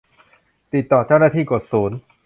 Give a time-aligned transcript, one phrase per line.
[0.73, 1.97] ติดต่อเจ้าหน้าที่ กดศูนย์